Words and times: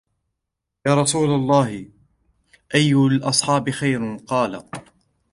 يَا 0.87 0.95
رَسُولَ 1.01 1.29
اللَّهِ 1.29 1.89
أَيُّ 2.75 2.93
الْأَصْحَابِ 2.93 3.69
خَيْرٌ؟ 3.69 4.17
قَالَ 4.27 4.63